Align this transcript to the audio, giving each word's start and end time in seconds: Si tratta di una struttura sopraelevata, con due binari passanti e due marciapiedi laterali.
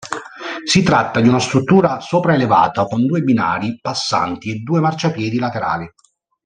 Si 0.65 0.81
tratta 0.81 1.21
di 1.21 1.27
una 1.27 1.37
struttura 1.37 1.99
sopraelevata, 1.99 2.85
con 2.85 3.05
due 3.05 3.21
binari 3.21 3.77
passanti 3.79 4.49
e 4.49 4.55
due 4.61 4.79
marciapiedi 4.79 5.37
laterali. 5.37 5.87